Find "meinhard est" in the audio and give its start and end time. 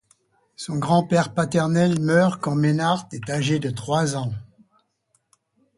2.55-3.29